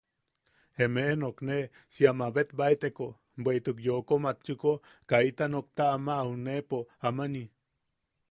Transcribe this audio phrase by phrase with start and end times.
[0.83, 1.57] Emeʼe nokne
[1.93, 3.07] si a mabetbaeteko,
[3.43, 4.71] bweʼituk yooko matchuko
[5.09, 6.77] kaita nokta ama auneʼepo
[7.07, 7.43] amani.